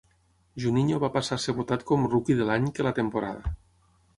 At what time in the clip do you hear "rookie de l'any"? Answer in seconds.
2.15-2.67